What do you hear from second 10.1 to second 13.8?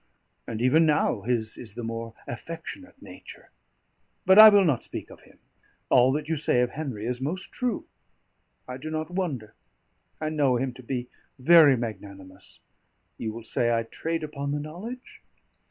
I know him to be very magnanimous; you will say